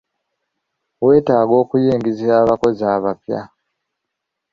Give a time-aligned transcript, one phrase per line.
[1.05, 3.39] Weetaaga okuyingiza abakozi abapya.